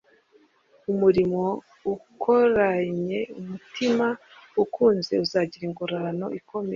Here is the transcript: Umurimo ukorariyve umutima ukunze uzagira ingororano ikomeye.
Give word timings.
Umurimo 0.91 1.41
ukorariyve 1.93 3.19
umutima 3.39 4.07
ukunze 4.63 5.13
uzagira 5.23 5.63
ingororano 5.69 6.27
ikomeye. 6.39 6.69